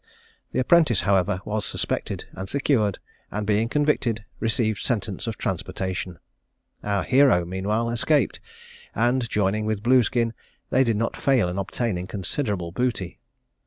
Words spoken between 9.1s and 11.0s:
joining with Blueskin, they did